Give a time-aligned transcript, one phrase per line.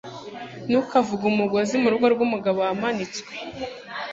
[0.67, 3.31] Ntukavuge umugozi murugo rwumugabo wamanitswe.